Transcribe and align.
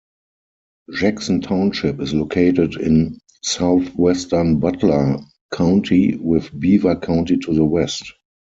Jackson 0.91 1.41
Township 1.41 1.99
is 1.99 2.11
located 2.11 2.73
in 2.73 3.19
southwestern 3.43 4.59
Butler 4.59 5.19
County, 5.53 6.15
with 6.17 6.59
Beaver 6.59 6.95
County 6.95 7.37
to 7.37 7.53
the 7.53 7.63
west. 7.65 8.11